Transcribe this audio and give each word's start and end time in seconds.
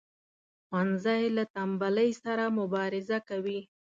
ښوونځی 0.67 1.23
له 1.35 1.43
تنبلی 1.53 2.09
سره 2.23 2.43
مبارزه 2.59 3.17
کوي 3.29 3.59